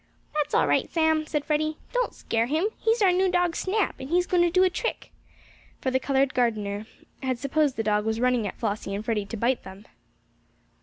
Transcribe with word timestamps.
"That's 0.33 0.55
all 0.55 0.65
right, 0.65 0.89
Sam," 0.91 1.27
said 1.27 1.45
Freddie. 1.45 1.77
"Don't 1.93 2.15
scare 2.15 2.47
him. 2.47 2.69
He's 2.79 3.03
our 3.03 3.11
new 3.11 3.29
dog 3.29 3.55
Snap, 3.55 3.99
and 3.99 4.09
he's 4.09 4.25
going 4.25 4.41
to 4.41 4.49
do 4.49 4.63
a 4.63 4.69
trick," 4.71 5.11
for 5.79 5.91
the 5.91 5.99
colored 5.99 6.33
gardener 6.33 6.87
had 7.21 7.37
supposed 7.37 7.75
the 7.75 7.83
dog 7.83 8.03
was 8.03 8.19
running 8.19 8.47
at 8.47 8.57
Flossie 8.57 8.95
and 8.95 9.05
Freddie 9.05 9.27
to 9.27 9.37
bite 9.37 9.61
them. 9.61 9.85